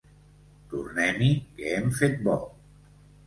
Tornem-hi 0.71 1.29
que 1.59 1.69
hem 1.75 1.93
fet 1.99 2.17
bo. 2.29 2.37